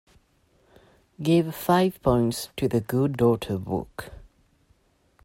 Give 1.21 1.53
five 1.53 2.01
points 2.01 2.49
to 2.57 2.67
The 2.67 2.81
Good 2.81 3.17
Daughter 3.17 3.59
book 3.59 4.11